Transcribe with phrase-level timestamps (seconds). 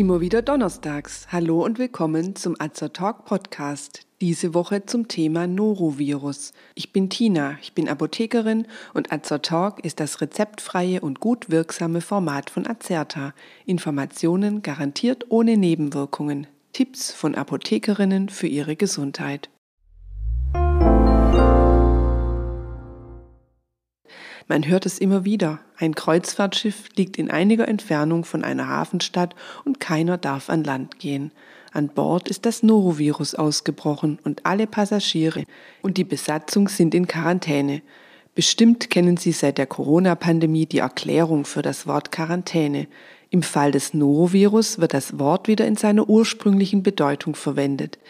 [0.00, 1.26] Immer wieder donnerstags.
[1.30, 4.06] Hallo und willkommen zum Azer Talk Podcast.
[4.22, 6.54] Diese Woche zum Thema Norovirus.
[6.74, 12.00] Ich bin Tina, ich bin Apothekerin und Azer Talk ist das rezeptfreie und gut wirksame
[12.00, 13.34] Format von Azerta.
[13.66, 16.46] Informationen garantiert ohne Nebenwirkungen.
[16.72, 19.50] Tipps von Apothekerinnen für ihre Gesundheit.
[24.50, 25.60] Man hört es immer wieder.
[25.78, 31.30] Ein Kreuzfahrtschiff liegt in einiger Entfernung von einer Hafenstadt und keiner darf an Land gehen.
[31.70, 35.44] An Bord ist das Norovirus ausgebrochen und alle Passagiere
[35.82, 37.80] und die Besatzung sind in Quarantäne.
[38.34, 42.88] Bestimmt kennen Sie seit der Corona-Pandemie die Erklärung für das Wort Quarantäne.
[43.32, 48.00] Im Fall des Norovirus wird das Wort wieder in seiner ursprünglichen Bedeutung verwendet.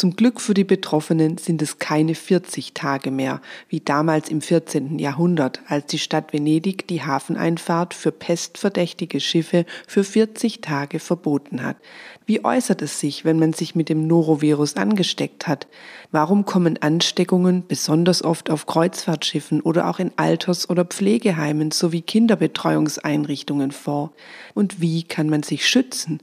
[0.00, 4.98] Zum Glück für die Betroffenen sind es keine 40 Tage mehr, wie damals im 14.
[4.98, 11.76] Jahrhundert, als die Stadt Venedig die Hafeneinfahrt für pestverdächtige Schiffe für 40 Tage verboten hat.
[12.24, 15.68] Wie äußert es sich, wenn man sich mit dem Norovirus angesteckt hat?
[16.10, 23.70] Warum kommen Ansteckungen besonders oft auf Kreuzfahrtschiffen oder auch in Alters- oder Pflegeheimen sowie Kinderbetreuungseinrichtungen
[23.70, 24.12] vor?
[24.54, 26.22] Und wie kann man sich schützen?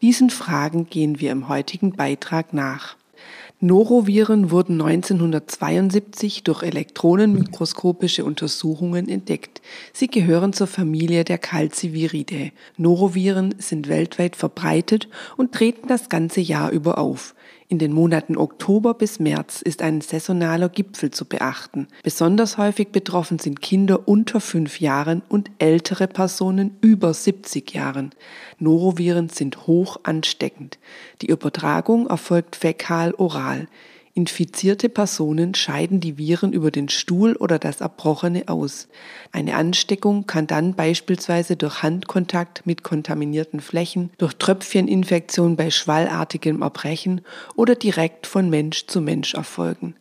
[0.00, 2.96] Diesen Fragen gehen wir im heutigen Beitrag nach.
[3.60, 9.60] Noroviren wurden 1972 durch elektronenmikroskopische Untersuchungen entdeckt.
[9.92, 12.52] Sie gehören zur Familie der Calciviridae.
[12.76, 17.34] Noroviren sind weltweit verbreitet und treten das ganze Jahr über auf.
[17.70, 21.86] In den Monaten Oktober bis März ist ein saisonaler Gipfel zu beachten.
[22.02, 28.14] Besonders häufig betroffen sind Kinder unter fünf Jahren und ältere Personen über 70 Jahren.
[28.58, 30.78] Noroviren sind hoch ansteckend.
[31.20, 33.68] Die Übertragung erfolgt fäkal-oral.
[34.18, 38.88] Infizierte Personen scheiden die Viren über den Stuhl oder das Erbrochene aus.
[39.30, 47.20] Eine Ansteckung kann dann beispielsweise durch Handkontakt mit kontaminierten Flächen, durch Tröpfcheninfektion bei schwallartigem Erbrechen
[47.54, 49.94] oder direkt von Mensch zu Mensch erfolgen.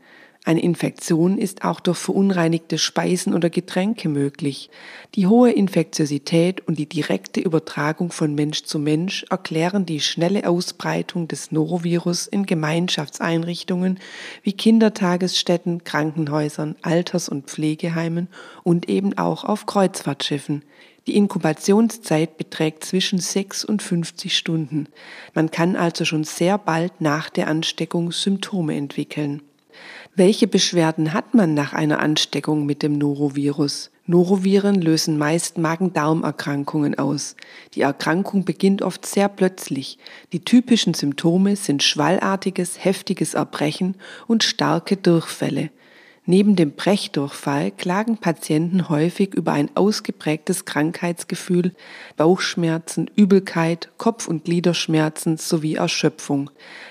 [0.48, 4.70] Eine Infektion ist auch durch verunreinigte Speisen oder Getränke möglich.
[5.14, 11.28] Die hohe Infektiosität und die direkte Übertragung von Mensch zu Mensch erklären die schnelle Ausbreitung
[11.28, 14.00] des Norovirus in Gemeinschaftseinrichtungen
[14.42, 18.30] wie Kindertagesstätten, Krankenhäusern, Alters- und Pflegeheimen
[18.64, 20.64] und eben auch auf Kreuzfahrtschiffen.
[21.08, 24.88] Die Inkubationszeit beträgt zwischen 6 und 50 Stunden.
[25.34, 29.42] Man kann also schon sehr bald nach der Ansteckung Symptome entwickeln.
[30.16, 33.92] Welche Beschwerden hat man nach einer Ansteckung mit dem Norovirus?
[34.08, 37.36] Noroviren lösen meist Magen-Darm-Erkrankungen aus.
[37.76, 39.98] Die Erkrankung beginnt oft sehr plötzlich.
[40.32, 43.96] Die typischen Symptome sind schwallartiges, heftiges Erbrechen
[44.26, 45.70] und starke Durchfälle.
[46.30, 51.74] Neben dem Brechdurchfall klagen Patienten häufig über ein ausgeprägtes Krankheitsgefühl,
[52.18, 56.50] Bauchschmerzen, Übelkeit, Kopf- und Gliederschmerzen sowie Erschöpfung.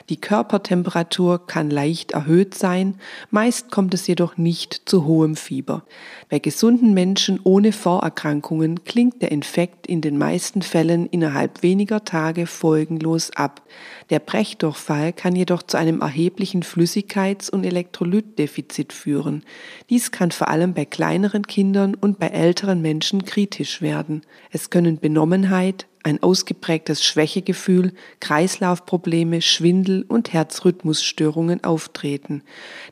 [0.08, 2.98] Die Körpertemperatur kann leicht erhöht sein,
[3.30, 5.84] meist kommt es jedoch nicht zu hohem Fieber.
[6.30, 12.46] Bei gesunden Menschen ohne Vorerkrankungen klingt der Infekt in den meisten Fällen innerhalb weniger Tage
[12.46, 13.60] folgenlos ab.
[14.08, 19.42] Der Brechdurchfall kann jedoch zu einem erheblichen Flüssigkeits- und Elektrolytdefizit führen führen.
[19.90, 24.22] Dies kann vor allem bei kleineren Kindern und bei älteren Menschen kritisch werden.
[24.50, 32.42] Es können Benommenheit, ein ausgeprägtes Schwächegefühl, Kreislaufprobleme, Schwindel und Herzrhythmusstörungen auftreten.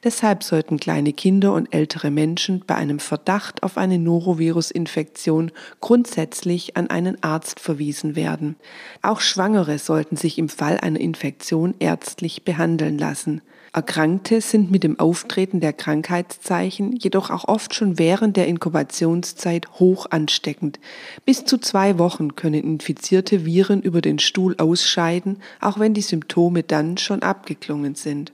[0.03, 6.91] Deshalb sollten kleine Kinder und ältere Menschen bei einem Verdacht auf eine Norovirusinfektion grundsätzlich an
[6.91, 8.57] einen Arzt verwiesen werden.
[9.01, 13.43] Auch Schwangere sollten sich im Fall einer Infektion ärztlich behandeln lassen.
[13.75, 20.07] Erkrankte sind mit dem Auftreten der Krankheitszeichen jedoch auch oft schon während der Inkubationszeit hoch
[20.11, 20.79] ansteckend.
[21.25, 26.63] Bis zu zwei Wochen können infizierte Viren über den Stuhl ausscheiden, auch wenn die Symptome
[26.63, 28.33] dann schon abgeklungen sind.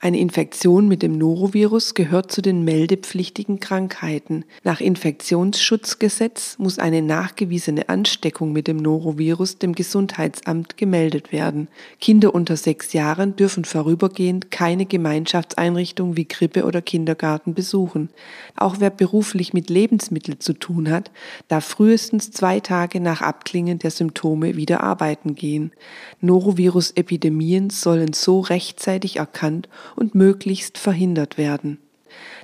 [0.00, 4.44] Eine Infektion mit dem Norovirus gehört zu den meldepflichtigen Krankheiten.
[4.62, 11.68] Nach Infektionsschutzgesetz muss eine nachgewiesene Ansteckung mit dem Norovirus dem Gesundheitsamt gemeldet werden.
[12.02, 18.10] Kinder unter sechs Jahren dürfen vorübergehend keine Gemeinschaftseinrichtung wie Krippe oder Kindergarten besuchen.
[18.56, 21.12] Auch wer beruflich mit Lebensmitteln zu tun hat,
[21.48, 25.72] darf frühestens zwei Tage nach Abklingen der Symptome wieder arbeiten gehen.
[26.20, 31.78] Norovirus-Epidemien sollen so rechtzeitig erkannt und möglichst verhindert werden.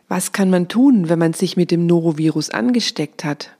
[0.09, 3.51] Was kann man tun, wenn man sich mit dem Norovirus angesteckt hat?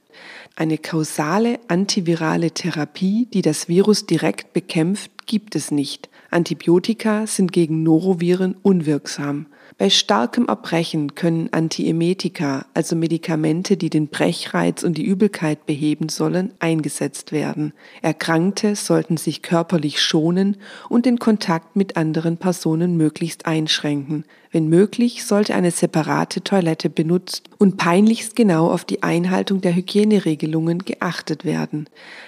[0.55, 6.09] Eine kausale antivirale Therapie, die das Virus direkt bekämpft, gibt es nicht.
[6.31, 9.47] Antibiotika sind gegen Noroviren unwirksam.
[9.77, 16.53] Bei starkem Erbrechen können Antiemetika, also Medikamente, die den Brechreiz und die Übelkeit beheben sollen,
[16.59, 17.73] eingesetzt werden.
[18.01, 20.55] Erkrankte sollten sich körperlich schonen
[20.87, 24.23] und den Kontakt mit anderen Personen möglichst einschränken.
[24.53, 30.79] Wenn möglich, sollte eine separate Toilette benutzt und peinlichst genau auf die Einhaltung der Hygieneregelungen
[30.79, 31.87] geachtet werden.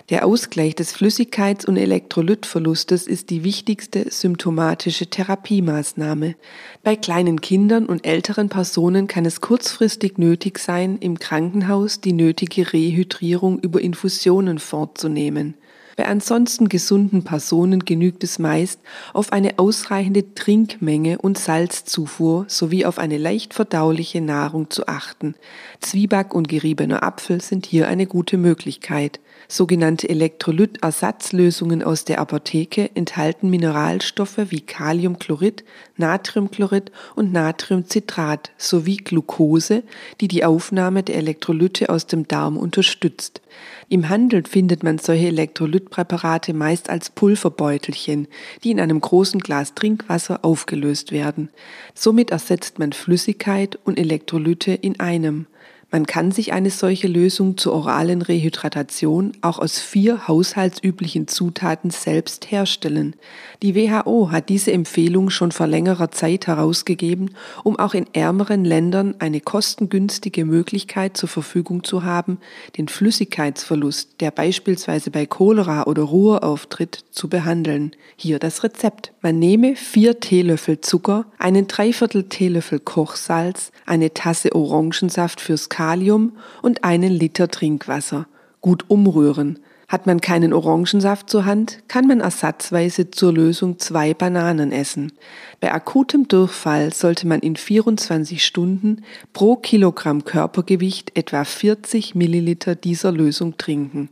[0.10, 6.36] Der Ausgleich des Flüssigkeits- und Elektrolytverlustes ist die wichtigste symptomatische Therapiemaßnahme.
[6.82, 12.72] Bei kleinen Kindern und älteren Personen kann es kurzfristig nötig sein, im Krankenhaus die nötige
[12.72, 15.56] Rehydrierung über Infusionen fortzunehmen.
[15.96, 18.80] Bei ansonsten gesunden Personen genügt es meist,
[19.14, 25.36] auf eine ausreichende Trinkmenge und Salzzufuhr sowie auf eine leicht verdauliche Nahrung zu achten.
[25.82, 29.20] Zwieback und geriebener Apfel sind hier eine gute Möglichkeit.
[29.48, 35.64] Sogenannte Elektrolytersatzlösungen aus der Apotheke enthalten Mineralstoffe wie Kaliumchlorid,
[35.98, 39.84] Natriumchlorid und Natriumcitrat sowie Glucose,
[40.22, 43.43] die die Aufnahme der Elektrolyte aus dem Darm unterstützt.
[43.90, 48.28] Im Handel findet man solche Elektrolytpräparate meist als Pulverbeutelchen,
[48.64, 51.50] die in einem großen Glas Trinkwasser aufgelöst werden.
[51.94, 55.48] Somit ersetzt man Flüssigkeit und Elektrolyte in einem.
[55.94, 62.50] Man kann sich eine solche Lösung zur oralen Rehydratation auch aus vier haushaltsüblichen Zutaten selbst
[62.50, 63.16] herstellen.
[63.62, 69.14] Die WHO hat diese Empfehlung schon vor längerer Zeit herausgegeben, um auch in ärmeren Ländern
[69.20, 72.40] eine kostengünstige Möglichkeit zur Verfügung zu haben,
[72.76, 77.92] den Flüssigkeitsverlust, der beispielsweise bei Cholera oder Ruhr auftritt, zu behandeln.
[78.16, 79.14] Hier das Rezept.
[79.22, 86.32] Man nehme vier Teelöffel Zucker, einen Dreiviertel Teelöffel Kochsalz, eine Tasse Orangensaft fürs Kalium
[86.62, 88.26] und einen Liter Trinkwasser.
[88.62, 89.60] Gut umrühren.
[89.90, 95.12] Hat man keinen Orangensaft zur Hand, kann man ersatzweise zur Lösung zwei Bananen essen.
[95.60, 99.04] Bei akutem Durchfall sollte man in 24 Stunden
[99.34, 104.08] pro Kilogramm Körpergewicht etwa 40 Milliliter dieser Lösung trinken.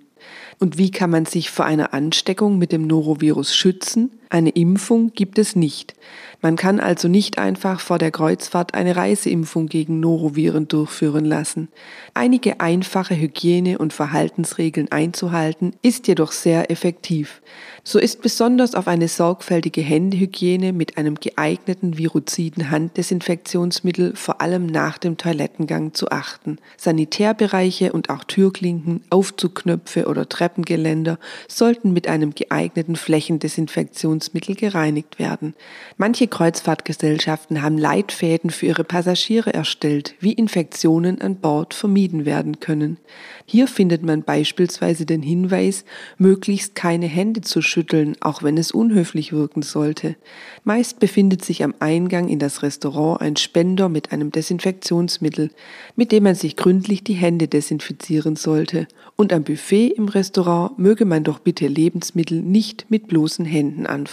[0.60, 4.12] Und wie kann man sich vor einer Ansteckung mit dem Norovirus schützen?
[4.32, 5.94] Eine Impfung gibt es nicht.
[6.42, 11.68] Man kann also nicht einfach vor der Kreuzfahrt eine Reiseimpfung gegen Noroviren durchführen lassen.
[12.14, 17.42] Einige einfache Hygiene- und Verhaltensregeln einzuhalten, ist jedoch sehr effektiv.
[17.84, 24.98] So ist besonders auf eine sorgfältige Händehygiene mit einem geeigneten viruziden Handdesinfektionsmittel vor allem nach
[24.98, 26.58] dem Toilettengang zu achten.
[26.78, 31.20] Sanitärbereiche und auch Türklinken, Aufzugknöpfe oder Treppengeländer
[31.50, 35.56] sollten mit einem geeigneten Flächendesinfektionsmittel gereinigt werden.
[35.98, 42.98] Manche Kreuzfahrtgesellschaften haben Leitfäden für ihre Passagiere erstellt, wie Infektionen an Bord vermieden werden können.
[43.46, 45.84] Hier findet man beispielsweise den Hinweis,
[46.18, 50.16] möglichst keine Hände zu schütteln, auch wenn es unhöflich wirken sollte.
[50.64, 55.50] Meist befindet sich am Eingang in das Restaurant ein Spender mit einem Desinfektionsmittel,
[55.96, 58.88] mit dem man sich gründlich die Hände desinfizieren sollte.
[59.16, 64.11] Und am Buffet im Restaurant möge man doch bitte Lebensmittel nicht mit bloßen Händen anfassen.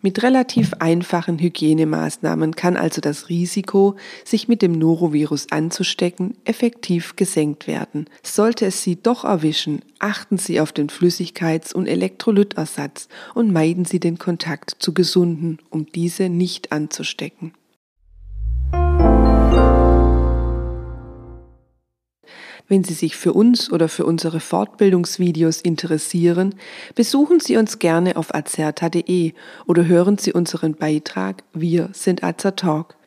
[0.00, 7.66] Mit relativ einfachen Hygienemaßnahmen kann also das Risiko, sich mit dem Norovirus anzustecken, effektiv gesenkt
[7.66, 8.06] werden.
[8.22, 13.98] Sollte es Sie doch erwischen, achten Sie auf den Flüssigkeits- und Elektrolytersatz und meiden Sie
[13.98, 17.52] den Kontakt zu Gesunden, um diese nicht anzustecken.
[22.68, 26.54] Wenn Sie sich für uns oder für unsere Fortbildungsvideos interessieren,
[26.94, 29.32] besuchen Sie uns gerne auf azerta.de
[29.66, 32.96] oder hören Sie unseren Beitrag Wir sind Azertalk.